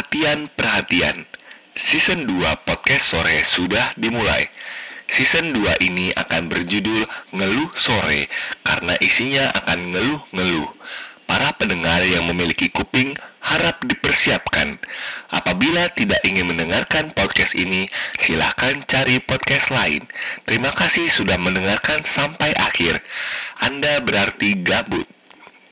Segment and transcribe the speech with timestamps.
[0.00, 1.28] Perhatian-perhatian,
[1.76, 4.48] season 2 podcast sore sudah dimulai.
[5.04, 7.04] Season 2 ini akan berjudul
[7.36, 8.32] Ngeluh Sore
[8.64, 10.72] karena isinya akan ngeluh-ngeluh.
[11.28, 13.12] Para pendengar yang memiliki kuping
[13.44, 14.80] harap dipersiapkan.
[15.28, 20.08] Apabila tidak ingin mendengarkan podcast ini, silahkan cari podcast lain.
[20.48, 23.04] Terima kasih sudah mendengarkan sampai akhir.
[23.60, 25.19] Anda berarti gabut.